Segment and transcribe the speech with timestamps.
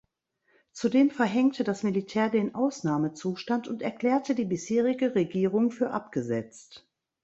[0.71, 6.87] Zudem verhängte das Militär den Ausnahmezustand und erklärte die bisherige Regierung für abgesetzt.